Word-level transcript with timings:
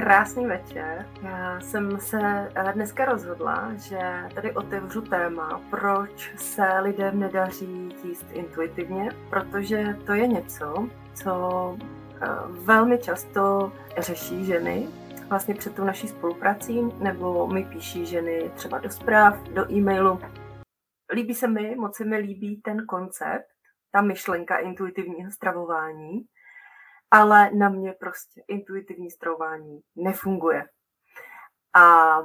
Krásný 0.00 0.46
večer. 0.46 1.06
Já 1.22 1.60
jsem 1.60 2.00
se 2.00 2.18
eh, 2.54 2.72
dneska 2.72 3.04
rozhodla, 3.04 3.74
že 3.74 3.98
tady 4.34 4.52
otevřu 4.52 5.00
téma, 5.02 5.62
proč 5.70 6.32
se 6.36 6.78
lidem 6.80 7.20
nedaří 7.20 7.94
jíst 8.04 8.26
intuitivně, 8.32 9.10
protože 9.30 9.96
to 10.06 10.12
je 10.12 10.26
něco, 10.26 10.88
co 11.14 11.76
eh, 12.22 12.26
velmi 12.48 12.98
často 12.98 13.72
řeší 13.98 14.44
ženy 14.44 14.88
vlastně 15.28 15.54
před 15.54 15.74
tou 15.74 15.84
naší 15.84 16.08
spoluprací, 16.08 16.80
nebo 16.98 17.46
mi 17.46 17.64
píší 17.64 18.06
ženy 18.06 18.50
třeba 18.54 18.78
do 18.78 18.90
zpráv, 18.90 19.42
do 19.42 19.72
e-mailu. 19.72 20.20
Líbí 21.14 21.34
se 21.34 21.48
mi, 21.48 21.76
moc 21.76 21.96
se 21.96 22.04
mi 22.04 22.16
líbí 22.16 22.60
ten 22.64 22.86
koncept, 22.86 23.46
ta 23.92 24.00
myšlenka 24.02 24.58
intuitivního 24.58 25.30
stravování, 25.30 26.24
ale 27.10 27.50
na 27.50 27.68
mě 27.68 27.92
prostě 27.92 28.42
intuitivní 28.48 29.10
stravování 29.10 29.80
nefunguje. 29.96 30.68
A 31.74 32.16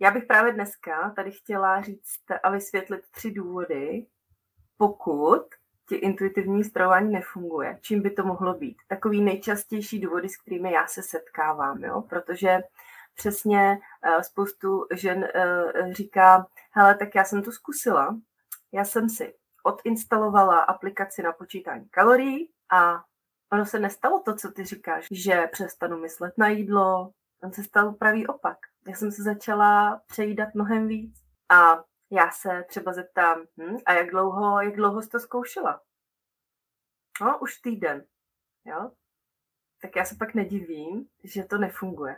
já 0.00 0.10
bych 0.10 0.24
právě 0.24 0.52
dneska 0.52 1.10
tady 1.16 1.30
chtěla 1.32 1.82
říct 1.82 2.24
a 2.42 2.50
vysvětlit 2.50 3.00
tři 3.10 3.30
důvody, 3.30 4.06
pokud 4.76 5.42
ti 5.88 5.94
intuitivní 5.94 6.64
stravování 6.64 7.12
nefunguje. 7.12 7.78
Čím 7.80 8.02
by 8.02 8.10
to 8.10 8.24
mohlo 8.24 8.54
být? 8.54 8.76
Takový 8.88 9.20
nejčastější 9.20 10.00
důvody, 10.00 10.28
s 10.28 10.36
kterými 10.36 10.72
já 10.72 10.86
se 10.86 11.02
setkávám, 11.02 11.84
jo? 11.84 12.02
protože 12.02 12.58
přesně 13.14 13.78
uh, 14.06 14.20
spoustu 14.20 14.86
žen 14.94 15.28
uh, 15.34 15.92
říká, 15.92 16.46
hele, 16.70 16.94
tak 16.94 17.14
já 17.14 17.24
jsem 17.24 17.42
to 17.42 17.52
zkusila, 17.52 18.18
já 18.72 18.84
jsem 18.84 19.08
si 19.08 19.34
odinstalovala 19.62 20.58
aplikaci 20.58 21.22
na 21.22 21.32
počítání 21.32 21.88
kalorií 21.88 22.50
a 22.70 23.04
ono 23.52 23.66
se 23.66 23.78
nestalo 23.78 24.22
to, 24.22 24.36
co 24.36 24.50
ty 24.50 24.64
říkáš, 24.64 25.06
že 25.10 25.46
přestanu 25.52 25.98
myslet 25.98 26.38
na 26.38 26.48
jídlo, 26.48 27.12
on 27.42 27.52
se 27.52 27.64
stal 27.64 27.92
pravý 27.92 28.26
opak. 28.26 28.58
Já 28.88 28.94
jsem 28.94 29.12
se 29.12 29.22
začala 29.22 30.02
přejídat 30.06 30.48
mnohem 30.54 30.88
víc. 30.88 31.22
A 31.48 31.84
já 32.10 32.30
se 32.30 32.64
třeba 32.68 32.92
zeptám, 32.92 33.44
hm, 33.60 33.76
a 33.86 33.92
jak 33.92 34.10
dlouho, 34.10 34.60
jak 34.60 34.76
dlouho 34.76 35.02
jsi 35.02 35.08
to 35.08 35.20
zkoušela? 35.20 35.80
No, 37.20 37.38
už 37.38 37.56
týden. 37.56 38.04
Jo? 38.64 38.90
Tak 39.82 39.96
já 39.96 40.04
se 40.04 40.14
pak 40.18 40.34
nedivím, 40.34 41.08
že 41.24 41.44
to 41.44 41.58
nefunguje. 41.58 42.16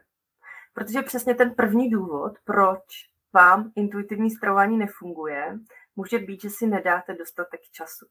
Protože 0.72 1.02
přesně 1.02 1.34
ten 1.34 1.54
první 1.54 1.90
důvod, 1.90 2.32
proč 2.44 3.10
vám 3.32 3.72
intuitivní 3.76 4.30
stravování 4.30 4.78
nefunguje, 4.78 5.58
může 5.96 6.18
být, 6.18 6.42
že 6.42 6.50
si 6.50 6.66
nedáte 6.66 7.14
dostatek 7.14 7.60
času. 7.60 8.06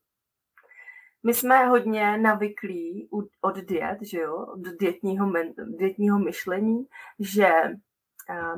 My 1.23 1.34
jsme 1.34 1.66
hodně 1.66 2.17
navyklí 2.17 3.09
od 3.42 3.58
diet, 3.58 3.98
že 4.02 4.20
jo, 4.20 4.36
od 4.36 4.59
dietního, 4.80 5.31
dietního 5.78 6.20
myšlení, 6.20 6.88
že 7.20 7.50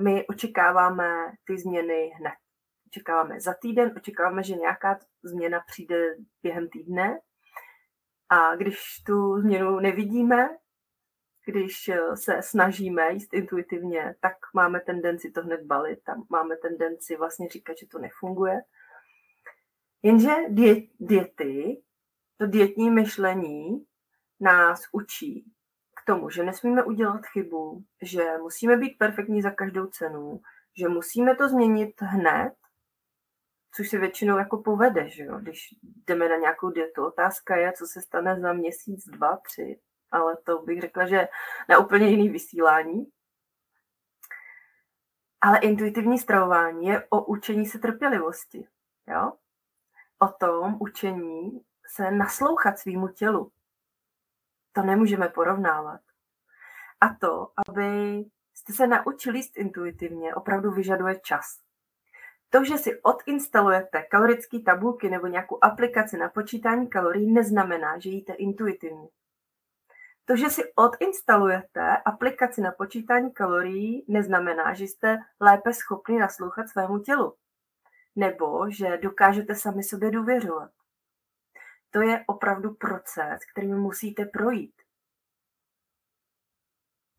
my 0.03 0.27
očekáváme 0.27 1.31
ty 1.47 1.57
změny 1.57 2.11
hned. 2.19 2.33
Očekáváme 2.87 3.39
za 3.39 3.53
týden, 3.61 3.93
očekáváme, 3.97 4.43
že 4.43 4.55
nějaká 4.55 4.99
změna 5.23 5.59
přijde 5.67 6.15
během 6.43 6.69
týdne 6.69 7.19
a 8.29 8.55
když 8.55 8.79
tu 9.05 9.41
změnu 9.41 9.79
nevidíme, 9.79 10.49
když 11.45 11.87
e, 11.87 12.17
se 12.17 12.41
snažíme 12.41 13.13
jíst 13.13 13.33
intuitivně, 13.33 14.15
tak 14.21 14.33
máme 14.53 14.79
tendenci 14.79 15.31
to 15.31 15.41
hned 15.41 15.61
balit, 15.63 16.03
tam 16.03 16.23
máme 16.29 16.55
tendenci 16.57 17.15
vlastně 17.15 17.49
říkat, 17.49 17.77
že 17.77 17.87
to 17.87 17.99
nefunguje. 17.99 18.61
Jenže 20.03 20.35
diety 20.99 21.81
to 22.41 22.47
dietní 22.47 22.89
myšlení 22.89 23.85
nás 24.39 24.81
učí 24.91 25.51
k 25.95 26.05
tomu, 26.05 26.29
že 26.29 26.43
nesmíme 26.43 26.83
udělat 26.83 27.25
chybu, 27.25 27.83
že 28.01 28.37
musíme 28.37 28.77
být 28.77 28.97
perfektní 28.97 29.41
za 29.41 29.51
každou 29.51 29.87
cenu, 29.87 30.41
že 30.77 30.87
musíme 30.87 31.35
to 31.35 31.49
změnit 31.49 32.01
hned, 32.01 32.53
což 33.75 33.89
se 33.89 33.97
většinou 33.97 34.37
jako 34.37 34.57
povede, 34.57 35.09
že 35.09 35.23
jo? 35.23 35.37
když 35.39 35.69
jdeme 36.07 36.29
na 36.29 36.35
nějakou 36.35 36.69
dietu. 36.69 37.05
Otázka 37.05 37.55
je, 37.55 37.73
co 37.73 37.85
se 37.85 38.01
stane 38.01 38.39
za 38.39 38.53
měsíc, 38.53 39.05
dva, 39.05 39.37
tři, 39.37 39.79
ale 40.11 40.37
to 40.37 40.61
bych 40.61 40.81
řekla, 40.81 41.07
že 41.07 41.27
na 41.69 41.77
úplně 41.77 42.07
jiný 42.07 42.29
vysílání. 42.29 43.05
Ale 45.41 45.59
intuitivní 45.59 46.19
stravování 46.19 46.87
je 46.87 47.07
o 47.09 47.25
učení 47.25 47.65
se 47.65 47.79
trpělivosti. 47.79 48.67
Jo? 49.07 49.33
O 50.19 50.27
tom 50.27 50.77
učení 50.79 51.61
se 51.93 52.11
naslouchat 52.11 52.79
svýmu 52.79 53.07
tělu. 53.07 53.51
To 54.71 54.81
nemůžeme 54.81 55.29
porovnávat. 55.29 56.01
A 57.01 57.13
to, 57.13 57.51
aby 57.67 58.17
jste 58.53 58.73
se 58.73 58.87
naučili 58.87 59.37
jíst 59.37 59.57
intuitivně, 59.57 60.35
opravdu 60.35 60.71
vyžaduje 60.71 61.19
čas. 61.19 61.59
To, 62.49 62.63
že 62.63 62.77
si 62.77 63.01
odinstalujete 63.01 64.03
kalorické 64.03 64.59
tabulky 64.59 65.09
nebo 65.09 65.27
nějakou 65.27 65.57
aplikaci 65.61 66.17
na 66.17 66.29
počítání 66.29 66.87
kalorií, 66.87 67.31
neznamená, 67.31 67.99
že 67.99 68.09
jíte 68.09 68.33
intuitivně. 68.33 69.07
To, 70.25 70.35
že 70.35 70.49
si 70.49 70.73
odinstalujete 70.73 71.97
aplikaci 72.05 72.61
na 72.61 72.71
počítání 72.71 73.31
kalorií, 73.31 74.05
neznamená, 74.07 74.73
že 74.73 74.83
jste 74.83 75.17
lépe 75.39 75.73
schopni 75.73 76.19
naslouchat 76.19 76.69
svému 76.69 76.99
tělu. 76.99 77.35
Nebo 78.15 78.69
že 78.69 78.97
dokážete 78.97 79.55
sami 79.55 79.83
sobě 79.83 80.11
důvěřovat 80.11 80.71
to 81.91 82.01
je 82.01 82.23
opravdu 82.27 82.73
proces, 82.73 83.39
kterým 83.51 83.77
musíte 83.77 84.25
projít. 84.25 84.75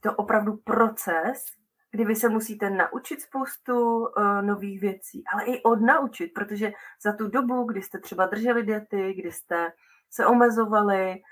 To 0.00 0.09
je 0.09 0.16
opravdu 0.16 0.56
proces, 0.56 1.44
kdy 1.91 2.05
vy 2.05 2.16
se 2.16 2.28
musíte 2.28 2.71
naučit 2.71 3.21
spoustu 3.21 3.99
uh, 3.99 4.43
nových 4.43 4.81
věcí, 4.81 5.25
ale 5.33 5.44
i 5.44 5.62
odnaučit, 5.62 6.34
protože 6.34 6.72
za 7.03 7.12
tu 7.12 7.28
dobu, 7.28 7.65
kdy 7.65 7.83
jste 7.83 7.99
třeba 7.99 8.27
drželi 8.27 8.62
diety, 8.62 9.15
kdy 9.15 9.33
jste 9.33 9.72
se 10.10 10.27
omezovali, 10.27 11.22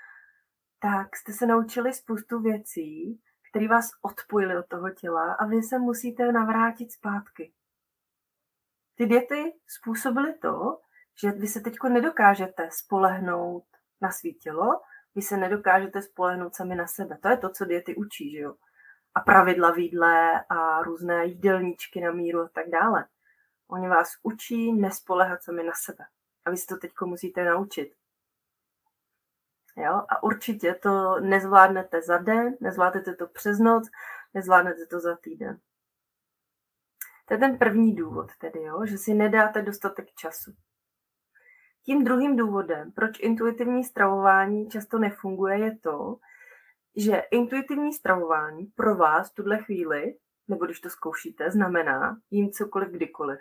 tak 0.79 1.15
jste 1.15 1.33
se 1.33 1.45
naučili 1.45 1.93
spoustu 1.93 2.39
věcí, 2.39 3.21
které 3.49 3.67
vás 3.67 3.89
odpojily 4.01 4.57
od 4.57 4.67
toho 4.67 4.89
těla 4.89 5.33
a 5.33 5.45
vy 5.45 5.63
se 5.63 5.79
musíte 5.79 6.31
navrátit 6.31 6.91
zpátky. 6.91 7.53
Ty 8.95 9.05
diety 9.05 9.53
způsobily 9.67 10.33
to, 10.33 10.79
že 11.21 11.31
vy 11.31 11.47
se 11.47 11.59
teď 11.59 11.75
nedokážete 11.89 12.69
spolehnout 12.71 13.63
na 14.01 14.11
svý 14.11 14.33
tělo, 14.33 14.81
vy 15.15 15.21
se 15.21 15.37
nedokážete 15.37 16.01
spolehnout 16.01 16.55
sami 16.55 16.75
na 16.75 16.87
sebe. 16.87 17.17
To 17.21 17.29
je 17.29 17.37
to, 17.37 17.49
co 17.49 17.65
diety 17.65 17.95
učí, 17.95 18.31
že 18.31 18.37
jo? 18.37 18.55
A 19.15 19.19
pravidla 19.19 19.71
v 19.71 19.77
a 20.49 20.81
různé 20.81 21.25
jídelníčky 21.25 22.01
na 22.01 22.11
míru 22.11 22.39
a 22.39 22.49
tak 22.53 22.69
dále. 22.69 23.05
Oni 23.67 23.87
vás 23.87 24.09
učí 24.23 24.73
nespolehat 24.73 25.43
sami 25.43 25.63
na 25.63 25.73
sebe. 25.75 26.05
A 26.45 26.51
vy 26.51 26.57
si 26.57 26.65
to 26.65 26.77
teď 26.77 26.91
musíte 27.05 27.45
naučit. 27.45 27.93
Jo? 29.77 29.93
A 30.09 30.23
určitě 30.23 30.75
to 30.75 31.19
nezvládnete 31.19 32.01
za 32.01 32.17
den, 32.17 32.57
nezvládnete 32.61 33.15
to 33.15 33.27
přes 33.27 33.59
noc, 33.59 33.89
nezvládnete 34.33 34.85
to 34.85 34.99
za 34.99 35.15
týden. 35.15 35.59
To 37.25 37.33
je 37.33 37.37
ten 37.37 37.57
první 37.57 37.95
důvod 37.95 38.31
tedy, 38.37 38.61
jo? 38.61 38.85
že 38.85 38.97
si 38.97 39.13
nedáte 39.13 39.61
dostatek 39.61 40.13
času. 40.13 40.51
Tím 41.83 42.03
druhým 42.03 42.35
důvodem, 42.35 42.91
proč 42.91 43.19
intuitivní 43.19 43.83
stravování 43.83 44.69
často 44.69 44.99
nefunguje, 44.99 45.59
je 45.59 45.77
to, 45.77 46.17
že 46.95 47.23
intuitivní 47.31 47.93
stravování 47.93 48.65
pro 48.65 48.95
vás 48.95 49.31
v 49.31 49.33
tuhle 49.33 49.57
chvíli, 49.57 50.15
nebo 50.47 50.65
když 50.65 50.79
to 50.79 50.89
zkoušíte, 50.89 51.51
znamená 51.51 52.17
jím 52.31 52.51
cokoliv 52.51 52.89
kdykoliv. 52.89 53.39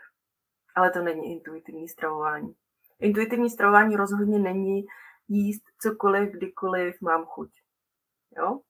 Ale 0.75 0.91
to 0.91 1.03
není 1.03 1.33
intuitivní 1.33 1.89
stravování. 1.89 2.55
Intuitivní 3.01 3.51
stravování 3.51 3.97
rozhodně 3.97 4.39
není 4.39 4.85
jíst 5.29 5.63
cokoliv, 5.79 6.33
kdykoliv 6.33 7.01
mám 7.01 7.25
chuť. 7.25 7.51
Jo? 8.37 8.61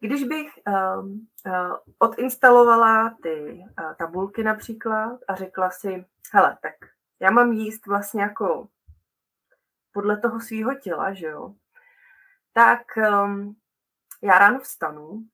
Když 0.00 0.24
bych 0.24 0.48
uh, 0.68 1.06
uh, 1.06 1.76
odinstalovala 1.98 3.16
ty 3.22 3.64
uh, 3.80 3.94
tabulky 3.98 4.42
například 4.42 5.18
a 5.28 5.34
řekla 5.34 5.70
si, 5.70 6.04
hele, 6.32 6.58
tak 6.62 6.74
já 7.20 7.30
mám 7.30 7.52
jíst 7.52 7.86
vlastně 7.86 8.22
jako 8.22 8.68
podle 9.92 10.16
toho 10.16 10.40
svého 10.40 10.74
těla, 10.74 11.14
že 11.14 11.26
jo, 11.26 11.54
tak 12.52 12.82
um, 12.96 13.56
já 14.22 14.38
ráno 14.38 14.60
vstanu, 14.60 15.24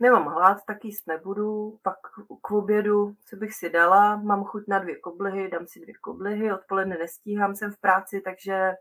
nemám 0.00 0.24
hlad, 0.24 0.58
tak 0.66 0.84
jíst 0.84 1.06
nebudu, 1.06 1.78
pak 1.82 1.96
k 2.42 2.50
obědu, 2.50 3.16
co 3.24 3.36
bych 3.36 3.54
si 3.54 3.70
dala, 3.70 4.16
mám 4.16 4.44
chuť 4.44 4.64
na 4.68 4.78
dvě 4.78 4.96
koblihy, 4.96 5.50
dám 5.50 5.66
si 5.66 5.80
dvě 5.80 5.94
koblihy, 5.94 6.52
odpoledne 6.52 6.96
nestíhám, 6.98 7.54
jsem 7.54 7.72
v 7.72 7.78
práci, 7.78 8.20
takže 8.20 8.72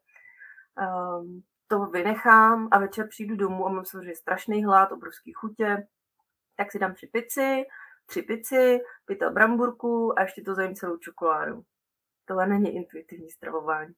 um, 1.18 1.44
to 1.68 1.86
vynechám 1.86 2.68
a 2.72 2.80
večer 2.80 3.08
přijdu 3.08 3.36
domů 3.36 3.66
a 3.68 3.70
mám 3.70 3.86
samozřejmě 3.86 4.16
strašný 4.16 4.66
hlad, 4.66 4.92
obrovský 4.92 5.34
chutě, 5.34 5.88
tak 6.56 6.72
si 6.72 6.80
dám 6.80 6.94
tři 6.94 7.08
pici, 7.08 7.66
tři 8.06 8.22
pici, 8.22 8.80
pytel 9.06 9.32
bramburku 9.32 10.20
a 10.20 10.22
ještě 10.22 10.42
to 10.42 10.56
zajím 10.56 10.76
celou 10.76 10.98
čokoládu. 10.98 11.64
Tohle 12.26 12.48
není 12.48 12.76
intuitivní 12.76 13.30
stravování. 13.30 13.94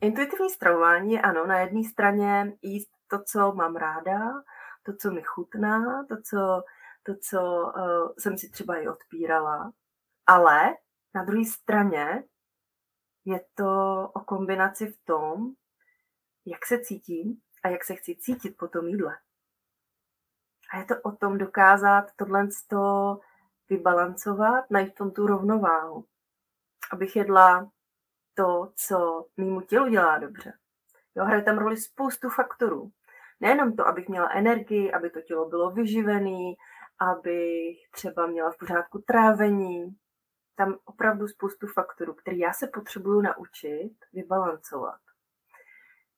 Intuitivní 0.00 0.50
stravování 0.50 1.12
je 1.12 1.20
ano, 1.20 1.46
na 1.46 1.58
jedné 1.58 1.84
straně 1.84 2.52
jíst 2.62 2.90
to, 3.10 3.22
co 3.22 3.52
mám 3.52 3.76
ráda, 3.76 4.18
to, 4.82 4.92
co 4.96 5.10
mi 5.10 5.22
chutná, 5.22 6.04
to, 6.08 6.16
co, 6.22 6.62
to, 7.02 7.12
co 7.30 7.40
uh, 7.76 8.12
jsem 8.18 8.38
si 8.38 8.50
třeba 8.50 8.76
i 8.76 8.88
odpírala. 8.88 9.72
Ale 10.26 10.76
na 11.14 11.24
druhé 11.24 11.44
straně 11.44 12.24
je 13.24 13.40
to 13.54 14.02
o 14.14 14.20
kombinaci 14.20 14.86
v 14.86 15.04
tom, 15.04 15.52
jak 16.46 16.66
se 16.66 16.80
cítím 16.80 17.40
a 17.64 17.68
jak 17.68 17.84
se 17.84 17.94
chci 17.94 18.16
cítit 18.16 18.56
po 18.58 18.68
tom 18.68 18.88
jídle. 18.88 19.18
A 20.72 20.78
je 20.78 20.84
to 20.84 20.94
o 21.02 21.12
tom 21.12 21.38
dokázat 21.38 22.04
tohle 22.16 22.48
vybalancovat, 23.70 24.70
najít 24.70 24.94
tom 24.94 25.10
tu 25.10 25.26
rovnováhu. 25.26 26.04
Abych 26.92 27.16
jedla 27.16 27.70
to, 28.34 28.72
co 28.76 29.26
mýmu 29.36 29.60
tělu 29.60 29.88
dělá 29.88 30.18
dobře. 30.18 30.52
Jo, 31.14 31.24
hraje 31.24 31.42
tam 31.42 31.58
roli 31.58 31.76
spoustu 31.76 32.28
faktorů. 32.28 32.90
Nejenom 33.40 33.76
to, 33.76 33.86
abych 33.86 34.08
měla 34.08 34.28
energii, 34.28 34.92
aby 34.92 35.10
to 35.10 35.20
tělo 35.20 35.48
bylo 35.48 35.70
vyživené, 35.70 36.54
abych 36.98 37.88
třeba 37.90 38.26
měla 38.26 38.50
v 38.50 38.58
pořádku 38.58 38.98
trávení. 38.98 39.96
Tam 40.56 40.78
opravdu 40.84 41.28
spoustu 41.28 41.66
faktorů, 41.66 42.14
které 42.14 42.36
já 42.36 42.52
se 42.52 42.66
potřebuju 42.66 43.20
naučit 43.20 43.94
vybalancovat. 44.12 45.00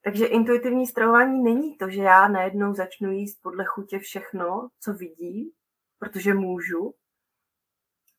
Takže 0.05 0.27
intuitivní 0.27 0.87
stravování 0.87 1.43
není 1.43 1.77
to, 1.77 1.91
že 1.91 2.03
já 2.03 2.29
najednou 2.29 2.75
začnu 2.75 3.11
jíst 3.11 3.43
podle 3.43 3.65
chutě 3.65 3.99
všechno, 3.99 4.69
co 4.81 4.93
vidí, 4.93 5.55
protože 5.99 6.35
můžu, 6.35 6.95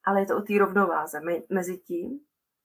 ale 0.04 0.20
je 0.22 0.26
to 0.26 0.38
o 0.38 0.42
té 0.42 0.58
rovnováze 0.58 1.22
mezi 1.50 1.78
tím, 1.78 2.20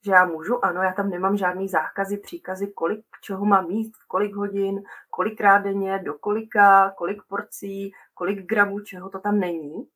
že 0.07 0.13
já 0.13 0.27
můžu, 0.27 0.65
ano, 0.65 0.83
já 0.83 0.93
tam 0.93 1.11
nemám 1.11 1.37
žádný 1.37 1.69
zákazy, 1.69 2.19
příkazy, 2.19 2.73
kolik 2.73 3.07
čeho 3.21 3.45
mám 3.45 3.71
jíst, 3.71 4.05
kolik 4.09 4.35
hodin, 4.35 4.83
kolikrát 5.11 5.59
denně, 5.59 5.99
do 5.99 6.15
kolika, 6.15 6.91
kolik 6.91 7.23
porcí, 7.29 7.93
kolik 8.15 8.47
gramů, 8.47 8.81
čeho 8.81 9.11
to 9.11 9.21
tam 9.21 9.41
není. 9.41 9.91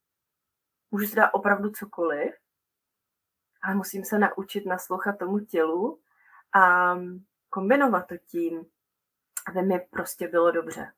Můžu 0.91 1.07
si 1.07 1.17
dát 1.17 1.31
opravdu 1.31 1.71
cokoliv, 1.71 2.35
ale 3.63 3.75
musím 3.75 4.05
se 4.05 4.19
naučit 4.19 4.67
naslouchat 4.67 5.19
tomu 5.19 5.39
tělu 5.39 6.01
a 6.55 6.95
kombinovat 7.51 8.07
to 8.07 8.17
tím, 8.17 8.67
aby 9.49 9.63
mi 9.63 9.81
prostě 9.91 10.29
bylo 10.29 10.51
dobře. 10.51 10.93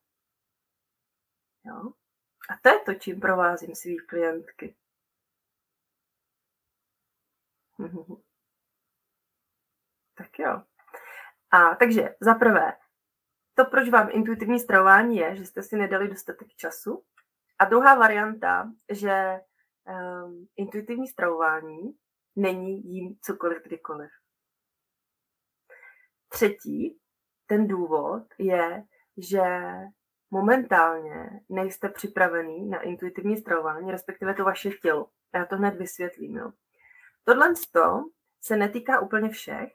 Jo? 1.65 1.93
A 2.51 2.57
to 2.63 2.69
je 2.69 2.81
to, 2.81 2.95
čím 2.95 3.21
provázím 3.21 3.75
svý 3.75 3.99
klientky. 3.99 4.75
Tak 10.15 10.39
jo. 10.39 10.63
A 11.51 11.75
takže 11.75 12.15
za 12.21 12.35
prvé, 12.35 12.73
to, 13.55 13.65
proč 13.65 13.89
vám 13.89 14.09
intuitivní 14.13 14.61
stravování 14.61 15.17
je, 15.17 15.37
že 15.37 15.45
jste 15.45 15.63
si 15.63 15.77
nedali 15.77 16.09
dostatek 16.09 16.49
času. 16.49 17.05
A 17.59 17.65
druhá 17.65 17.95
varianta, 17.95 18.73
že 18.91 19.41
um, 20.25 20.47
intuitivní 20.57 21.09
stravování 21.09 21.97
není 22.37 22.95
jím 22.95 23.17
cokoliv 23.21 23.63
kdykoliv. 23.63 24.11
Třetí, 26.29 26.99
ten 27.47 27.69
důvod 27.69 28.23
je, 28.39 28.85
že 29.17 29.43
momentálně 30.31 31.41
nejste 31.49 31.89
připravený 31.89 32.69
na 32.69 32.81
intuitivní 32.81 33.37
stravování, 33.37 33.91
respektive 33.91 34.35
to 34.35 34.45
vaše 34.45 34.71
tělo. 34.71 35.11
Já 35.35 35.47
to 35.47 35.57
hned 35.57 35.75
vysvětlím. 35.75 36.37
Jo. 36.37 36.53
Tohle 37.25 37.55
se 38.41 38.57
netýká 38.57 39.01
úplně 39.01 39.29
všech, 39.29 39.73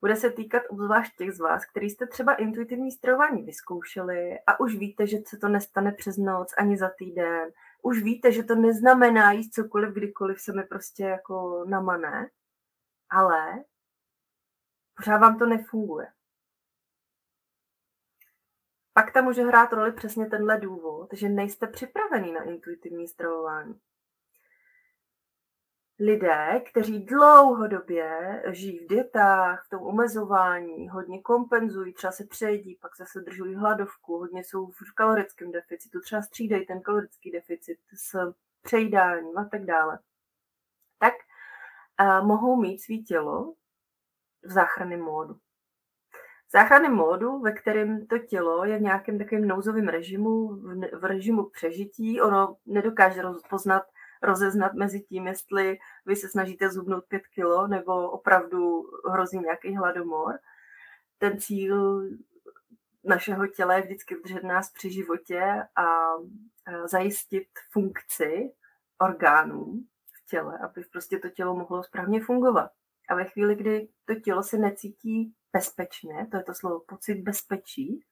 bude 0.00 0.16
se 0.16 0.30
týkat 0.30 0.62
obzvlášť 0.68 1.16
těch 1.16 1.32
z 1.32 1.40
vás, 1.40 1.64
kteří 1.64 1.90
jste 1.90 2.06
třeba 2.06 2.34
intuitivní 2.34 2.90
stravování 2.90 3.42
vyzkoušeli 3.42 4.38
a 4.46 4.60
už 4.60 4.76
víte, 4.76 5.06
že 5.06 5.18
se 5.26 5.36
to 5.36 5.48
nestane 5.48 5.92
přes 5.92 6.16
noc 6.16 6.54
ani 6.58 6.78
za 6.78 6.90
týden. 6.98 7.50
Už 7.82 8.02
víte, 8.02 8.32
že 8.32 8.44
to 8.44 8.54
neznamená 8.54 9.32
jíst 9.32 9.54
cokoliv, 9.54 9.94
kdykoliv 9.94 10.40
se 10.40 10.52
mi 10.52 10.62
prostě 10.62 11.04
jako 11.04 11.64
namané, 11.68 12.30
ale 13.10 13.64
pořád 14.96 15.18
vám 15.18 15.38
to 15.38 15.46
nefunguje. 15.46 16.06
Pak 18.92 19.12
tam 19.12 19.24
může 19.24 19.42
hrát 19.42 19.72
roli 19.72 19.92
přesně 19.92 20.26
tenhle 20.26 20.60
důvod, 20.60 21.08
že 21.12 21.28
nejste 21.28 21.66
připravený 21.66 22.32
na 22.32 22.42
intuitivní 22.42 23.08
stravování 23.08 23.80
lidé, 26.00 26.62
kteří 26.70 27.04
dlouhodobě 27.04 28.42
žijí 28.46 28.78
v 28.84 28.88
dietách, 28.88 29.66
v 29.66 29.68
tom 29.68 29.82
omezování, 29.82 30.88
hodně 30.88 31.22
kompenzují, 31.22 31.92
třeba 31.92 32.12
se 32.12 32.24
přejedí, 32.24 32.78
pak 32.80 32.96
zase 32.96 33.20
držují 33.20 33.54
hladovku, 33.54 34.18
hodně 34.18 34.44
jsou 34.44 34.66
v 34.66 34.94
kalorickém 34.94 35.52
deficitu, 35.52 36.00
třeba 36.00 36.22
střídají 36.22 36.66
ten 36.66 36.80
kalorický 36.80 37.30
deficit 37.30 37.78
s 37.94 38.34
přejídáním 38.62 39.38
a 39.38 39.44
tak 39.44 39.64
dále, 39.64 39.98
tak 40.98 41.14
uh, 42.00 42.26
mohou 42.26 42.56
mít 42.56 42.78
svý 42.78 43.04
tělo 43.04 43.54
v 44.42 44.52
záchranném 44.52 45.00
módu. 45.00 45.34
V 46.48 46.52
záchranném 46.52 46.92
módu, 46.94 47.40
ve 47.40 47.52
kterém 47.52 48.06
to 48.06 48.18
tělo 48.18 48.64
je 48.64 48.78
v 48.78 48.82
nějakém 48.82 49.18
takovém 49.18 49.48
nouzovém 49.48 49.88
režimu, 49.88 50.48
v 50.92 51.04
režimu 51.04 51.50
přežití, 51.50 52.20
ono 52.20 52.56
nedokáže 52.66 53.22
rozpoznat 53.22 53.82
rozeznat 54.22 54.74
mezi 54.74 55.00
tím, 55.00 55.26
jestli 55.26 55.78
vy 56.06 56.16
se 56.16 56.28
snažíte 56.28 56.70
zhubnout 56.70 57.04
pět 57.04 57.26
kilo 57.26 57.66
nebo 57.66 58.10
opravdu 58.10 58.90
hrozí 59.10 59.38
nějaký 59.38 59.76
hladomor. 59.76 60.38
Ten 61.18 61.40
cíl 61.40 62.02
našeho 63.04 63.46
těla 63.46 63.74
je 63.74 63.82
vždycky 63.82 64.16
udržet 64.16 64.42
nás 64.42 64.72
při 64.72 64.92
životě 64.92 65.42
a 65.76 65.86
zajistit 66.86 67.48
funkci 67.70 68.52
orgánů 68.98 69.80
v 70.12 70.28
těle, 70.28 70.58
aby 70.58 70.84
prostě 70.92 71.18
to 71.18 71.28
tělo 71.28 71.56
mohlo 71.56 71.82
správně 71.82 72.20
fungovat. 72.20 72.70
A 73.08 73.14
ve 73.14 73.24
chvíli, 73.24 73.54
kdy 73.54 73.88
to 74.04 74.14
tělo 74.14 74.42
se 74.42 74.58
necítí 74.58 75.34
bezpečně, 75.52 76.26
to 76.30 76.36
je 76.36 76.42
to 76.42 76.54
slovo 76.54 76.80
pocit 76.88 77.14
bezpečí, 77.14 78.04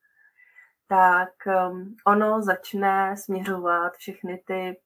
tak 0.89 1.33
um, 1.71 1.97
ono 2.07 2.43
začne 2.43 3.17
směřovat 3.17 3.93
všechny 3.95 4.43
ty 4.47 4.81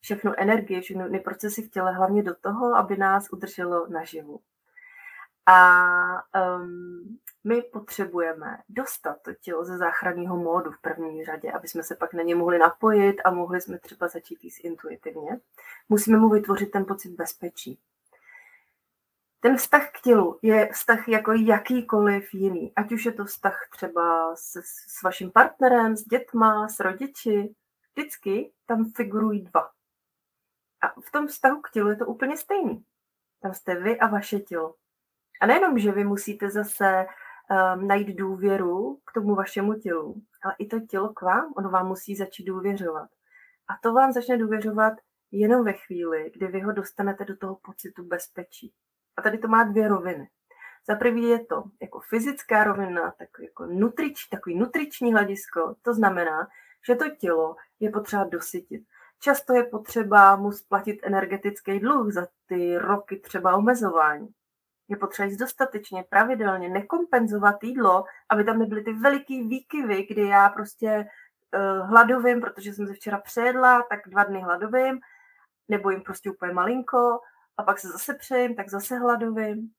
všechnu 0.00 0.32
energii, 0.36 0.80
všechny 0.80 1.20
procesy 1.20 1.62
v 1.62 1.70
těle, 1.70 1.92
hlavně 1.92 2.22
do 2.22 2.34
toho, 2.34 2.74
aby 2.74 2.96
nás 2.96 3.32
udrželo 3.32 3.86
naživu. 3.88 4.40
A 5.46 5.82
um, 6.58 7.18
my 7.44 7.62
potřebujeme 7.62 8.58
dostat 8.68 9.22
to 9.22 9.34
tělo 9.34 9.64
ze 9.64 9.78
záchranného 9.78 10.36
módu 10.36 10.70
v 10.70 10.80
první 10.80 11.24
řadě, 11.24 11.52
aby 11.52 11.68
jsme 11.68 11.82
se 11.82 11.96
pak 11.96 12.14
na 12.14 12.22
ně 12.22 12.34
mohli 12.34 12.58
napojit 12.58 13.16
a 13.24 13.30
mohli 13.30 13.60
jsme 13.60 13.78
třeba 13.78 14.08
začít 14.08 14.44
jíst 14.44 14.64
intuitivně. 14.64 15.40
Musíme 15.88 16.18
mu 16.18 16.28
vytvořit 16.28 16.70
ten 16.70 16.84
pocit 16.84 17.08
bezpečí. 17.08 17.78
Ten 19.40 19.56
vztah 19.56 19.90
k 19.90 20.00
tělu 20.00 20.38
je 20.42 20.68
vztah 20.72 21.08
jako 21.08 21.32
jakýkoliv 21.32 22.34
jiný, 22.34 22.72
ať 22.76 22.92
už 22.92 23.04
je 23.04 23.12
to 23.12 23.24
vztah 23.24 23.68
třeba 23.72 24.36
s, 24.36 24.56
s 24.96 25.02
vaším 25.02 25.30
partnerem, 25.30 25.96
s 25.96 26.04
dětma, 26.04 26.68
s 26.68 26.80
rodiči, 26.80 27.54
vždycky 27.96 28.52
tam 28.66 28.92
figurují 28.96 29.42
dva. 29.42 29.60
A 30.82 31.00
v 31.00 31.10
tom 31.12 31.26
vztahu 31.26 31.60
k 31.60 31.70
tělu 31.70 31.90
je 31.90 31.96
to 31.96 32.06
úplně 32.06 32.36
stejný. 32.36 32.84
Tam 33.42 33.54
jste 33.54 33.80
vy 33.80 33.98
a 33.98 34.06
vaše 34.06 34.38
tělo. 34.38 34.74
A 35.40 35.46
nejenom, 35.46 35.78
že 35.78 35.92
vy 35.92 36.04
musíte 36.04 36.50
zase 36.50 37.06
um, 37.06 37.86
najít 37.86 38.16
důvěru 38.16 39.00
k 39.06 39.12
tomu 39.14 39.34
vašemu 39.34 39.74
tělu, 39.74 40.22
ale 40.44 40.54
i 40.58 40.66
to 40.66 40.80
tělo 40.80 41.08
k 41.08 41.22
vám, 41.22 41.52
ono 41.56 41.70
vám 41.70 41.88
musí 41.88 42.16
začít 42.16 42.44
důvěřovat. 42.44 43.10
A 43.68 43.72
to 43.82 43.92
vám 43.92 44.12
začne 44.12 44.38
důvěřovat 44.38 44.92
jenom 45.30 45.64
ve 45.64 45.72
chvíli, 45.72 46.30
kdy 46.34 46.46
vy 46.46 46.60
ho 46.60 46.72
dostanete 46.72 47.24
do 47.24 47.36
toho 47.36 47.58
pocitu 47.62 48.04
bezpečí. 48.04 48.72
A 49.16 49.22
tady 49.22 49.38
to 49.38 49.48
má 49.48 49.64
dvě 49.64 49.88
roviny. 49.88 50.30
Za 50.88 50.96
prvý 50.96 51.22
je 51.22 51.44
to 51.44 51.64
jako 51.82 52.00
fyzická 52.00 52.64
rovina, 52.64 53.10
tak 53.18 53.28
jako 53.42 53.66
nutrič, 53.66 54.24
takový 54.24 54.58
nutriční 54.58 55.12
hledisko. 55.12 55.74
To 55.82 55.94
znamená, 55.94 56.48
že 56.86 56.94
to 56.94 57.04
tělo 57.10 57.56
je 57.80 57.90
potřeba 57.90 58.24
dosytit. 58.24 58.82
Často 59.20 59.54
je 59.54 59.64
potřeba 59.64 60.36
mu 60.36 60.52
splatit 60.52 61.00
energetický 61.02 61.80
dluh 61.80 62.12
za 62.12 62.26
ty 62.46 62.78
roky 62.78 63.16
třeba 63.16 63.56
omezování. 63.56 64.28
Je 64.88 64.96
potřeba 64.96 65.26
jíst 65.26 65.38
dostatečně, 65.38 66.04
pravidelně, 66.10 66.68
nekompenzovat 66.68 67.62
jídlo, 67.62 68.04
aby 68.30 68.44
tam 68.44 68.58
nebyly 68.58 68.82
ty 68.82 68.92
veliký 68.92 69.48
výkyvy, 69.48 70.06
kdy 70.10 70.26
já 70.26 70.48
prostě 70.48 71.06
uh, 71.54 71.88
hladovím, 71.88 72.40
protože 72.40 72.72
jsem 72.72 72.86
se 72.86 72.92
včera 72.92 73.18
přejedla, 73.18 73.82
tak 73.90 74.00
dva 74.06 74.24
dny 74.24 74.40
hladovím, 74.40 75.00
nebo 75.68 75.90
jim 75.90 76.02
prostě 76.02 76.30
úplně 76.30 76.52
malinko, 76.52 77.20
a 77.56 77.62
pak 77.62 77.78
se 77.78 77.88
zase 77.88 78.14
přejím, 78.14 78.56
tak 78.56 78.68
zase 78.68 78.98
hladovím. 78.98 79.70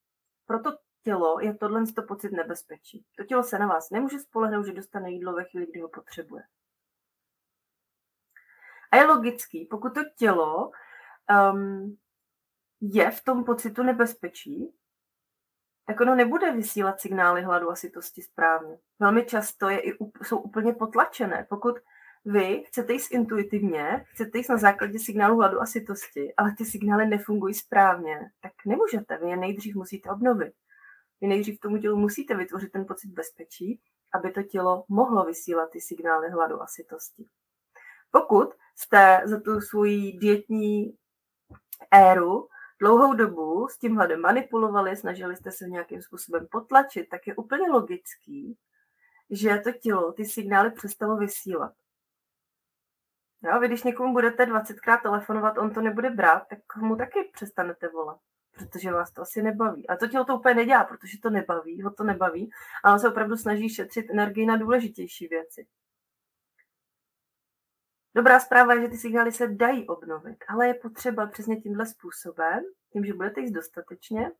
Proto 0.45 0.77
tělo 1.03 1.39
je 1.39 1.53
tohle 1.53 1.85
to 1.95 2.03
pocit 2.03 2.31
nebezpečí. 2.31 3.05
To 3.17 3.23
tělo 3.23 3.43
se 3.43 3.59
na 3.59 3.67
vás 3.67 3.89
nemůže 3.89 4.19
spolehnout, 4.19 4.65
že 4.65 4.73
dostane 4.73 5.11
jídlo 5.11 5.33
ve 5.33 5.43
chvíli, 5.43 5.67
kdy 5.71 5.79
ho 5.79 5.89
potřebuje. 5.89 6.43
A 8.91 8.97
je 8.97 9.05
logický, 9.05 9.65
pokud 9.65 9.93
to 9.93 10.01
tělo 10.17 10.71
um, 11.51 11.97
je 12.81 13.11
v 13.11 13.23
tom 13.23 13.43
pocitu 13.43 13.83
nebezpečí, 13.83 14.73
tak 15.85 16.01
ono 16.01 16.15
nebude 16.15 16.51
vysílat 16.51 17.01
signály 17.01 17.41
hladu 17.41 17.71
a 17.71 17.75
sytosti 17.75 18.21
správně. 18.21 18.77
Velmi 18.99 19.25
často 19.25 19.69
je 19.69 19.79
i, 19.79 19.97
jsou 20.23 20.37
úplně 20.37 20.73
potlačené. 20.73 21.45
Pokud 21.49 21.75
vy 22.25 22.63
chcete 22.67 22.93
jít 22.93 23.11
intuitivně, 23.11 24.05
chcete 24.07 24.37
jít 24.37 24.49
na 24.49 24.57
základě 24.57 24.99
signálu 24.99 25.35
hladu 25.35 25.61
a 25.61 25.65
sytosti, 25.65 26.33
ale 26.37 26.53
ty 26.57 26.65
signály 26.65 27.07
nefungují 27.07 27.53
správně, 27.53 28.31
tak 28.41 28.51
nemůžete. 28.65 29.17
Vy 29.17 29.29
je 29.29 29.37
nejdřív 29.37 29.75
musíte 29.75 30.09
obnovit. 30.09 30.53
Vy 31.21 31.27
nejdřív 31.27 31.59
tomu 31.59 31.77
tělu 31.77 31.97
musíte 31.97 32.35
vytvořit 32.35 32.71
ten 32.71 32.85
pocit 32.85 33.11
bezpečí, 33.11 33.81
aby 34.13 34.31
to 34.31 34.43
tělo 34.43 34.85
mohlo 34.87 35.25
vysílat 35.25 35.69
ty 35.69 35.81
signály 35.81 36.29
hladu 36.29 36.61
a 36.61 36.67
sytosti. 36.67 37.25
Pokud 38.11 38.53
jste 38.77 39.21
za 39.25 39.39
tu 39.39 39.61
svoji 39.61 40.17
dietní 40.17 40.97
éru 41.91 42.47
dlouhou 42.79 43.13
dobu 43.13 43.67
s 43.67 43.77
tím 43.77 43.95
hladem 43.95 44.21
manipulovali, 44.21 44.95
snažili 44.95 45.35
jste 45.35 45.51
se 45.51 45.67
nějakým 45.67 46.01
způsobem 46.01 46.47
potlačit, 46.51 47.09
tak 47.09 47.27
je 47.27 47.35
úplně 47.35 47.71
logický, 47.71 48.57
že 49.29 49.61
to 49.63 49.71
tělo 49.71 50.11
ty 50.11 50.25
signály 50.25 50.71
přestalo 50.71 51.17
vysílat. 51.17 51.73
Jo, 53.43 53.59
vy 53.59 53.67
když 53.67 53.83
někomu 53.83 54.13
budete 54.13 54.45
20krát 54.45 55.01
telefonovat, 55.01 55.57
on 55.57 55.73
to 55.73 55.81
nebude 55.81 56.09
brát, 56.09 56.43
tak 56.49 56.59
mu 56.75 56.95
taky 56.95 57.29
přestanete 57.33 57.87
volat, 57.87 58.19
protože 58.51 58.91
vás 58.91 59.11
to 59.11 59.21
asi 59.21 59.41
nebaví. 59.41 59.87
A 59.87 59.95
to 59.95 60.07
tělo 60.07 60.25
to 60.25 60.35
úplně 60.35 60.55
nedělá, 60.55 60.83
protože 60.83 61.17
to 61.21 61.29
nebaví, 61.29 61.81
ho 61.81 61.91
to 61.91 62.03
nebaví, 62.03 62.51
ale 62.83 62.93
on 62.93 62.99
se 62.99 63.09
opravdu 63.09 63.37
snaží 63.37 63.69
šetřit 63.69 64.09
energii 64.09 64.45
na 64.45 64.57
důležitější 64.57 65.27
věci. 65.27 65.67
Dobrá 68.17 68.39
zpráva 68.39 68.73
je, 68.73 68.81
že 68.81 68.87
ty 68.87 68.97
signály 68.97 69.31
se 69.31 69.47
dají 69.47 69.87
obnovit, 69.87 70.43
ale 70.47 70.67
je 70.67 70.73
potřeba 70.73 71.27
přesně 71.27 71.61
tímhle 71.61 71.85
způsobem, 71.85 72.63
tím, 72.93 73.05
že 73.05 73.13
budete 73.13 73.41
jíst 73.41 73.51
dostatečně, 73.51 74.31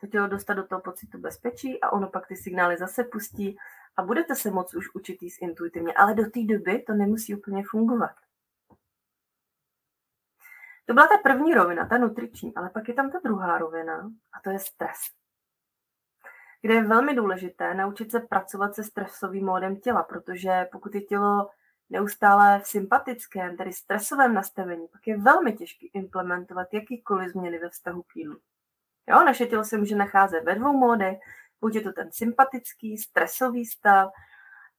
to 0.00 0.06
tělo 0.06 0.26
dostat 0.26 0.54
do 0.54 0.66
toho 0.66 0.80
pocitu 0.80 1.18
bezpečí 1.18 1.80
a 1.80 1.92
ono 1.92 2.08
pak 2.08 2.26
ty 2.26 2.36
signály 2.36 2.76
zase 2.76 3.04
pustí 3.04 3.56
a 3.96 4.02
budete 4.02 4.34
se 4.34 4.50
moc 4.50 4.74
už 4.74 4.94
učit 4.94 5.22
jíst 5.22 5.42
intuitivně, 5.42 5.92
ale 5.92 6.14
do 6.14 6.30
té 6.30 6.40
doby 6.44 6.82
to 6.82 6.92
nemusí 6.92 7.34
úplně 7.34 7.62
fungovat. 7.70 8.14
To 10.86 10.94
byla 10.94 11.06
ta 11.06 11.18
první 11.22 11.54
rovina, 11.54 11.86
ta 11.86 11.98
nutriční, 11.98 12.54
ale 12.54 12.70
pak 12.70 12.88
je 12.88 12.94
tam 12.94 13.10
ta 13.10 13.18
druhá 13.24 13.58
rovina 13.58 14.10
a 14.32 14.40
to 14.44 14.50
je 14.50 14.58
stres. 14.58 14.98
Kde 16.62 16.74
je 16.74 16.84
velmi 16.84 17.14
důležité 17.14 17.74
naučit 17.74 18.10
se 18.10 18.20
pracovat 18.20 18.74
se 18.74 18.84
stresovým 18.84 19.46
módem 19.46 19.76
těla, 19.76 20.02
protože 20.02 20.68
pokud 20.72 20.94
je 20.94 21.00
tělo 21.00 21.50
neustále 21.90 22.60
v 22.60 22.66
sympatickém, 22.66 23.56
tedy 23.56 23.72
stresovém 23.72 24.34
nastavení, 24.34 24.88
pak 24.88 25.06
je 25.06 25.18
velmi 25.18 25.52
těžké 25.52 25.86
implementovat 25.94 26.68
jakýkoliv 26.72 27.32
změny 27.32 27.58
ve 27.58 27.68
vztahu 27.68 28.02
k 28.02 28.16
jídlu. 28.16 28.38
Jo, 29.08 29.24
naše 29.24 29.46
tělo 29.46 29.64
se 29.64 29.78
může 29.78 29.96
nacházet 29.96 30.44
ve 30.44 30.54
dvou 30.54 30.72
módech, 30.72 31.18
buď 31.60 31.74
je 31.74 31.80
to 31.80 31.92
ten 31.92 32.12
sympatický, 32.12 32.98
stresový 32.98 33.66
stav, 33.66 34.10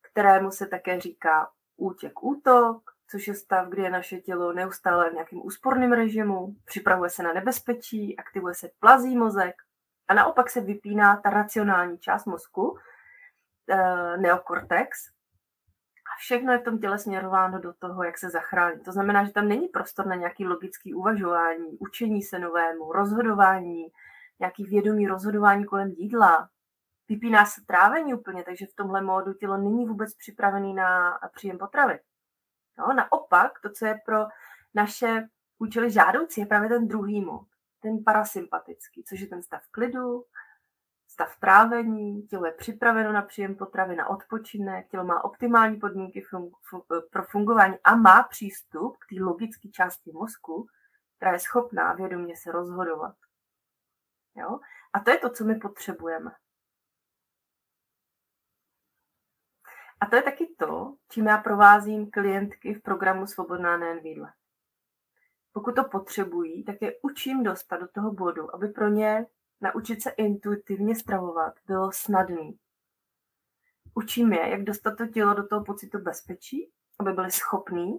kterému 0.02 0.52
se 0.52 0.68
také 0.68 1.00
říká 1.00 1.50
útěk, 1.78 2.24
útok, 2.24 2.82
což 3.10 3.28
je 3.28 3.36
stav, 3.36 3.68
kdy 3.68 3.82
je 3.82 3.90
naše 3.90 4.18
tělo 4.18 4.54
neustále 4.54 5.10
v 5.10 5.14
nějakém 5.14 5.40
úsporném 5.44 5.92
režimu, 5.92 6.56
připravuje 6.66 7.10
se 7.10 7.24
na 7.24 7.34
nebezpečí, 7.34 8.18
aktivuje 8.18 8.56
se 8.56 8.70
plazí 8.80 9.18
mozek 9.18 9.56
a 10.08 10.14
naopak 10.14 10.50
se 10.50 10.62
vypíná 10.62 11.18
ta 11.18 11.30
racionální 11.30 11.98
část 11.98 12.26
mozku, 12.26 12.78
eh, 13.70 14.18
neokortex, 14.18 15.17
všechno 16.18 16.52
je 16.52 16.60
v 16.60 16.64
tom 16.64 16.80
těle 16.80 17.00
směrováno 17.00 17.60
do 17.60 17.74
toho, 17.74 18.04
jak 18.04 18.18
se 18.18 18.30
zachránit. 18.30 18.84
To 18.84 18.92
znamená, 18.92 19.26
že 19.26 19.32
tam 19.32 19.48
není 19.48 19.68
prostor 19.68 20.08
na 20.08 20.16
nějaký 20.16 20.46
logický 20.46 20.94
uvažování, 20.94 21.78
učení 21.80 22.22
se 22.22 22.40
novému, 22.40 22.94
rozhodování, 22.94 23.88
nějaký 24.40 24.64
vědomý 24.64 25.08
rozhodování 25.08 25.66
kolem 25.66 25.90
jídla. 25.90 26.50
Vypíná 27.10 27.46
se 27.46 27.62
trávení 27.68 28.14
úplně, 28.14 28.44
takže 28.44 28.66
v 28.66 28.76
tomhle 28.76 29.02
módu 29.02 29.34
tělo 29.34 29.58
není 29.58 29.86
vůbec 29.86 30.16
připravený 30.16 30.74
na 30.74 31.20
příjem 31.36 31.58
potravy. 31.58 32.00
No, 32.80 32.94
naopak, 32.94 33.52
to, 33.64 33.70
co 33.70 33.86
je 33.86 34.00
pro 34.06 34.26
naše 34.74 35.28
účely 35.60 35.92
žádoucí, 35.92 36.42
je 36.42 36.48
právě 36.48 36.70
ten 36.70 36.88
druhý 36.88 37.26
mod, 37.26 37.48
ten 37.82 38.04
parasympatický, 38.04 39.04
což 39.04 39.20
je 39.20 39.28
ten 39.28 39.44
stav 39.44 39.62
klidu, 39.72 40.24
stav 41.18 41.40
trávení, 41.40 42.28
tělo 42.28 42.46
je 42.46 42.52
připraveno 42.52 43.12
na 43.12 43.22
příjem 43.22 43.56
potravy, 43.56 43.96
na 43.96 44.10
odpočinek, 44.10 44.88
tělo 44.88 45.04
má 45.04 45.24
optimální 45.24 45.80
podmínky 45.80 46.22
fun- 46.22 46.52
fun- 46.72 47.02
pro 47.12 47.24
fungování 47.24 47.76
a 47.84 47.96
má 47.96 48.24
přístup 48.24 48.98
k 48.98 49.10
té 49.10 49.24
logické 49.24 49.70
části 49.70 50.12
mozku, 50.12 50.68
která 51.16 51.32
je 51.32 51.40
schopná 51.40 51.94
vědomě 51.94 52.38
se 52.38 52.52
rozhodovat. 52.52 53.16
Jo? 54.36 54.60
A 54.94 55.00
to 55.00 55.12
je 55.12 55.18
to, 55.18 55.30
co 55.30 55.46
my 55.46 55.56
potřebujeme. 55.56 56.32
A 60.00 60.06
to 60.06 60.16
je 60.16 60.22
taky 60.22 60.56
to, 60.58 60.96
čím 61.10 61.28
já 61.28 61.38
provázím 61.38 62.12
klientky 62.12 62.74
v 62.74 62.82
programu 62.82 63.28
Svobodná 63.28 63.78
nejen 63.78 64.00
výdle. 64.00 64.34
Pokud 65.54 65.76
to 65.76 65.84
potřebují, 65.84 66.64
tak 66.64 66.82
je 66.82 66.94
učím 67.02 67.44
dostat 67.44 67.78
do 67.78 67.88
toho 67.88 68.12
bodu, 68.12 68.56
aby 68.56 68.68
pro 68.68 68.88
ně 68.88 69.26
naučit 69.62 70.04
se 70.04 70.10
intuitivně 70.10 70.96
stravovat 70.96 71.54
bylo 71.68 71.92
snadný. 71.92 72.60
Učím 73.94 74.34
je, 74.34 74.50
jak 74.50 74.64
dostat 74.64 74.98
to 74.98 75.08
tělo 75.08 75.34
do 75.34 75.48
toho 75.48 75.64
pocitu 75.64 76.00
bezpečí, 76.00 76.72
aby 77.00 77.14
byli 77.14 77.32
schopní 77.32 77.94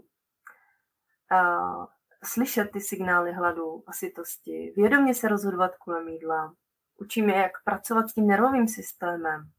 uh, 1.33 1.87
slyšet 2.25 2.71
ty 2.73 2.81
signály 2.81 3.33
hladu 3.33 3.85
a 3.87 3.93
sytosti, 3.93 4.73
vědomě 4.77 5.15
se 5.15 5.29
rozhodovat 5.29 5.77
kolem 5.77 6.09
jídla. 6.09 6.55
Učím 6.97 7.29
je, 7.29 7.37
jak 7.37 7.65
pracovat 7.65 8.09
s 8.09 8.15
tím 8.15 8.27
nervovým 8.27 8.69
systémem 8.69 9.51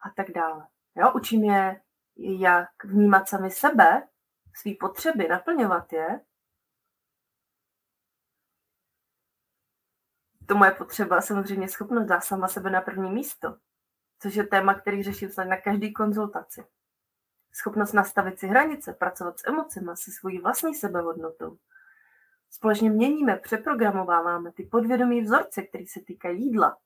a 0.00 0.10
tak 0.16 0.30
dále. 0.30 0.66
Jo? 0.96 1.12
Učím 1.14 1.44
je, 1.44 1.80
jak 2.16 2.84
vnímat 2.84 3.28
sami 3.28 3.50
sebe, 3.50 4.08
svý 4.54 4.74
potřeby, 4.74 5.28
naplňovat 5.28 5.92
je 5.92 6.20
to 10.50 10.56
moje 10.56 10.70
potřeba 10.70 11.20
samozřejmě 11.20 11.68
schopnost 11.68 12.06
dá 12.06 12.20
sama 12.20 12.48
sebe 12.48 12.70
na 12.70 12.80
první 12.80 13.10
místo, 13.10 13.56
což 14.18 14.34
je 14.34 14.46
téma, 14.46 14.74
který 14.74 15.02
řeším 15.02 15.30
na 15.48 15.56
každý 15.56 15.92
konzultaci. 15.92 16.64
Schopnost 17.52 17.92
nastavit 17.92 18.38
si 18.38 18.46
hranice, 18.46 18.92
pracovat 18.92 19.38
s 19.38 19.46
emocemi, 19.46 19.90
se 19.94 20.10
svojí 20.10 20.38
vlastní 20.38 20.74
sebehodnotou. 20.74 21.56
Společně 22.50 22.90
měníme, 22.90 23.36
přeprogramováváme 23.36 24.52
ty 24.52 24.62
podvědomí 24.62 25.20
vzorce, 25.20 25.62
které 25.62 25.84
se 25.86 26.00
týkají 26.00 26.42
jídla, 26.42 26.78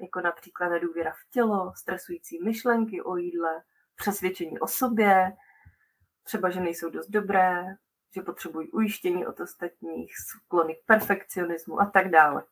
jako 0.00 0.20
například 0.20 0.68
nedůvěra 0.68 1.12
v 1.12 1.30
tělo, 1.30 1.72
stresující 1.76 2.42
myšlenky 2.42 3.02
o 3.02 3.16
jídle, 3.16 3.62
přesvědčení 3.96 4.60
o 4.60 4.66
sobě, 4.66 5.32
třeba, 6.22 6.50
že 6.50 6.60
nejsou 6.60 6.90
dost 6.90 7.08
dobré, 7.08 7.76
že 8.14 8.22
potřebují 8.22 8.70
ujištění 8.70 9.26
od 9.26 9.40
ostatních, 9.40 10.18
sklony 10.18 10.74
k 10.74 10.86
perfekcionismu 10.86 11.80
a 11.80 11.86
tak 11.86 12.10
dále 12.10 12.44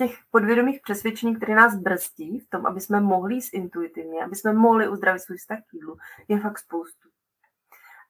těch 0.00 0.18
podvědomých 0.30 0.80
přesvědčení, 0.80 1.36
které 1.36 1.54
nás 1.54 1.76
brzdí 1.76 2.38
v 2.38 2.50
tom, 2.50 2.66
aby 2.66 2.80
jsme 2.80 3.00
mohli 3.00 3.34
jít 3.34 3.48
intuitivně, 3.52 4.24
aby 4.24 4.36
jsme 4.36 4.52
mohli 4.52 4.88
uzdravit 4.88 5.22
svůj 5.22 5.36
vztah 5.36 5.58
k 5.58 5.74
jídlu, 5.74 5.98
je 6.28 6.40
fakt 6.40 6.58
spoustu. 6.58 7.08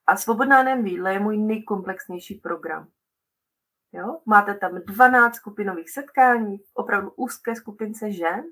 A 0.07 0.17
Svobodná 0.17 0.63
nejen 0.63 0.83
výdle 0.83 1.13
je 1.13 1.19
můj 1.19 1.37
nejkomplexnější 1.37 2.35
program. 2.35 2.87
Jo? 3.91 4.19
Máte 4.25 4.53
tam 4.53 4.75
12 4.75 5.35
skupinových 5.35 5.91
setkání, 5.91 6.59
opravdu 6.73 7.11
úzké 7.15 7.55
skupince 7.55 8.11
žen, 8.11 8.43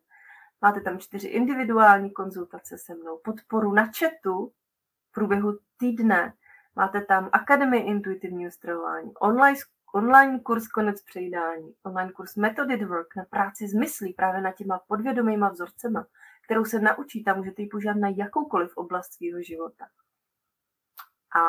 máte 0.62 0.82
tam 0.82 1.00
čtyři 1.00 1.28
individuální 1.28 2.12
konzultace 2.12 2.78
se 2.78 2.96
mnou, 2.96 3.20
podporu 3.24 3.74
na 3.74 3.86
chatu 3.86 4.52
v 5.10 5.12
průběhu 5.12 5.60
týdne, 5.78 6.34
máte 6.76 7.02
tam 7.02 7.30
Akademii 7.32 7.84
intuitivního 7.84 8.52
stravování, 8.52 9.14
online 9.14 9.58
online 9.94 10.40
kurz 10.40 10.68
Konec 10.68 11.02
přejídání, 11.02 11.76
online 11.84 12.12
kurz 12.12 12.36
Methoded 12.36 12.84
Work 12.84 13.16
na 13.16 13.26
práci 13.26 13.68
s 13.68 13.74
myslí 13.74 14.14
právě 14.14 14.42
na 14.42 14.52
těma 14.52 14.80
podvědomýma 14.88 15.50
vzorcema, 15.50 16.08
kterou 16.46 16.66
se 16.66 16.80
naučíte 16.80 17.32
a 17.32 17.36
můžete 17.36 17.62
ji 17.62 17.68
používat 17.68 17.98
na 17.98 18.10
jakoukoliv 18.10 18.78
oblast 18.78 19.14
svého 19.14 19.42
života. 19.42 19.88
A 21.36 21.42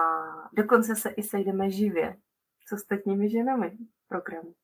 dokonce 0.52 0.97
se 0.97 1.09
i 1.09 1.23
sejdeme 1.23 1.70
živě 1.70 2.16
s 2.66 2.73
ostatními 2.73 3.30
ženami 3.30 3.70
v 3.70 4.09
programu. 4.09 4.54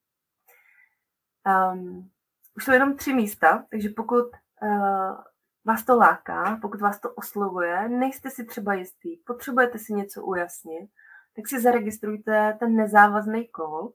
Um, 1.73 2.11
už 2.55 2.65
jsou 2.65 2.71
jenom 2.71 2.95
tři 2.95 3.13
místa, 3.13 3.65
takže 3.69 3.89
pokud 3.89 4.25
uh, 4.61 5.17
vás 5.65 5.85
to 5.85 5.97
láká, 5.97 6.59
pokud 6.61 6.81
vás 6.81 6.99
to 6.99 7.13
oslovuje, 7.13 7.89
nejste 7.89 8.29
si 8.29 8.45
třeba 8.45 8.73
jistý, 8.73 9.17
potřebujete 9.17 9.79
si 9.79 9.93
něco 9.93 10.23
ujasnit, 10.23 10.89
tak 11.37 11.47
si 11.47 11.61
zaregistrujte 11.61 12.57
ten 12.59 12.75
nezávazný 12.75 13.47
kol, 13.47 13.93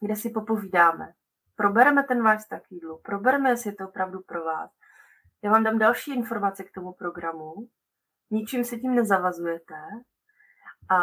kde 0.00 0.16
si 0.16 0.30
popovídáme. 0.30 1.12
Probereme 1.56 2.02
ten 2.02 2.22
váš 2.22 2.40
vztah 2.40 2.62
jídlu, 2.70 3.00
probereme, 3.04 3.50
jestli 3.50 3.70
je 3.70 3.76
to 3.76 3.88
opravdu 3.88 4.20
pro 4.20 4.44
vás. 4.44 4.70
Já 5.42 5.50
vám 5.50 5.64
dám 5.64 5.78
další 5.78 6.14
informace 6.14 6.64
k 6.64 6.72
tomu 6.74 6.92
programu, 6.92 7.54
ničím 8.30 8.64
se 8.64 8.76
tím 8.76 8.94
nezavazujete, 8.94 9.80
a, 10.90 10.96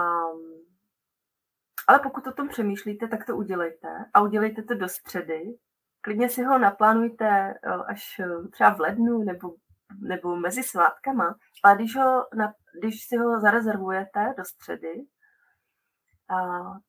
ale 1.88 2.00
pokud 2.03 2.27
o 2.27 2.31
tom 2.31 2.48
přemýšlíte, 2.50 3.08
tak 3.08 3.25
to 3.25 3.36
udělejte 3.36 3.88
a 4.13 4.22
udělejte 4.22 4.63
to 4.63 4.75
do 4.75 4.89
středy. 4.89 5.41
Klidně 6.01 6.29
si 6.29 6.43
ho 6.43 6.58
naplánujte 6.58 7.27
eh, 7.27 7.70
až 7.88 8.20
eh, 8.20 8.48
třeba 8.51 8.74
v 8.74 8.79
lednu 8.79 9.24
nebo 9.24 9.55
nebo 10.00 10.36
mezi 10.36 10.63
svátkama, 10.63 11.36
ale 11.63 11.75
když, 11.75 11.96
ho, 11.96 12.25
když 12.79 13.05
si 13.08 13.17
ho 13.17 13.39
zarezervujete 13.39 14.34
do 14.38 14.46
středy, 14.46 14.93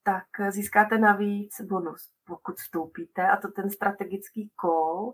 tak 0.02 0.25
získáte 0.50 0.99
navíc 0.99 1.61
bonus, 1.61 2.11
pokud 2.25 2.56
vstoupíte, 2.56 3.28
a 3.28 3.37
to 3.37 3.49
ten 3.49 3.70
strategický 3.70 4.50
call, 4.61 5.12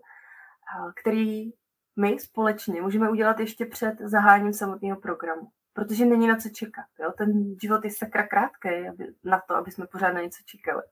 který 1.00 1.50
my 1.96 2.18
společně 2.18 2.82
můžeme 2.82 3.10
udělat 3.10 3.40
ještě 3.40 3.66
před 3.66 3.98
zahájením 3.98 4.52
samotného 4.52 5.00
programu, 5.00 5.48
protože 5.72 6.06
není 6.06 6.26
na 6.26 6.36
co 6.36 6.48
čekat. 6.48 6.86
Jo? 7.00 7.12
Ten 7.18 7.56
život 7.62 7.84
je 7.84 7.90
sakra 7.90 8.26
krátký 8.26 8.88
aby, 8.88 9.14
na 9.24 9.42
to, 9.48 9.54
aby 9.54 9.70
jsme 9.70 9.86
pořád 9.86 10.12
na 10.12 10.20
něco 10.20 10.42
čekali. 10.46 10.82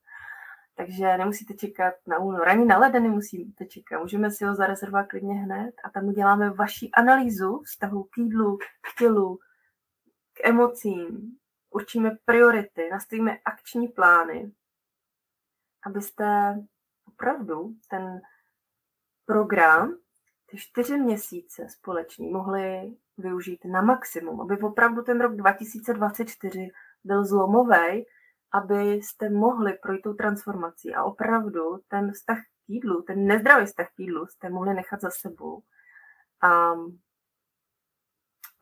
Takže 0.77 1.19
nemusíte 1.19 1.55
čekat 1.55 1.95
na 2.07 2.19
únor, 2.19 2.49
ani 2.49 2.65
na 2.65 2.79
leden 2.79 3.03
nemusíte 3.03 3.67
čekat. 3.67 4.01
Můžeme 4.01 4.31
si 4.31 4.45
ho 4.45 4.55
zarezervovat 4.55 5.07
klidně 5.07 5.35
hned 5.35 5.75
a 5.85 5.91
tam 5.91 6.05
uděláme 6.05 6.51
vaši 6.51 6.91
analýzu 6.91 7.63
vztahu 7.65 8.05
k 8.05 8.19
jídlu, 8.19 8.57
k 8.57 8.99
tělu, 8.99 9.39
k 10.33 10.49
emocím, 10.49 11.37
určíme 11.77 12.11
priority, 12.25 12.89
nastavíme 12.91 13.39
akční 13.45 13.89
plány, 13.89 14.53
abyste 15.87 16.55
opravdu 17.09 17.75
ten 17.91 18.21
program, 19.27 19.95
ty 20.47 20.57
čtyři 20.57 20.99
měsíce 20.99 21.69
společně 21.69 22.31
mohli 22.31 22.97
využít 23.19 23.65
na 23.65 23.83
maximum, 23.83 24.41
aby 24.41 24.61
opravdu 24.61 25.03
ten 25.03 25.21
rok 25.21 25.37
2024 25.37 26.71
byl 27.05 27.25
zlomový, 27.25 28.05
abyste 28.53 29.31
mohli 29.31 29.73
projít 29.83 30.03
tou 30.03 30.15
transformací 30.15 30.95
a 30.95 31.05
opravdu 31.05 31.79
ten 31.89 32.13
vztah 32.13 32.39
k 32.39 32.69
jídlu, 32.69 33.03
ten 33.03 33.27
nezdravý 33.27 33.67
vztah 33.67 33.89
k 33.89 33.99
jídlu 33.99 34.27
jste 34.27 34.51
mohli 34.51 34.75
nechat 34.75 35.01
za 35.01 35.11
sebou 35.11 35.63
a 36.43 36.73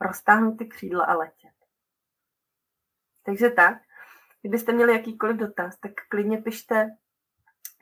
roztáhnout 0.00 0.58
ty 0.58 0.66
křídla 0.66 1.04
a 1.04 1.14
letět. 1.14 1.43
Takže 3.24 3.50
tak, 3.50 3.78
kdybyste 4.42 4.72
měli 4.72 4.92
jakýkoliv 4.92 5.36
dotaz, 5.36 5.78
tak 5.78 5.92
klidně 6.08 6.38
pište 6.38 6.90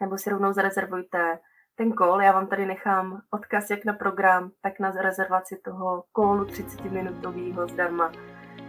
nebo 0.01 0.19
si 0.19 0.31
rovnou 0.31 0.53
zarezervujte 0.53 1.39
ten 1.75 1.93
kol. 1.93 2.23
Já 2.23 2.33
vám 2.33 2.47
tady 2.47 2.67
nechám 2.67 3.23
odkaz 3.31 3.71
jak 3.71 3.85
na 3.85 3.93
program, 3.93 4.51
tak 4.61 4.81
na 4.81 4.91
rezervaci 4.91 5.61
toho 5.65 6.05
kólu 6.13 6.45
30-minutového 6.45 7.69
zdarma. 7.69 8.13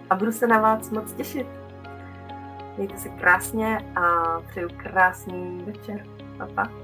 A 0.09 0.15
budu 0.15 0.31
se 0.31 0.47
na 0.47 0.59
vás 0.59 0.89
moc 0.89 1.13
těšit. 1.13 1.47
Mějte 2.77 2.97
se 2.97 3.09
krásně 3.09 3.77
a 3.95 4.39
přeju 4.41 4.69
krásný 4.77 5.63
večer. 5.65 6.05
Pa, 6.37 6.47
pa. 6.55 6.82